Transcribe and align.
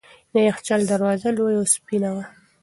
د 0.33 0.35
یخچال 0.47 0.81
دروازه 0.91 1.29
لویه 1.37 1.59
او 1.61 1.65
سپینه 1.75 2.09
وه. 2.15 2.25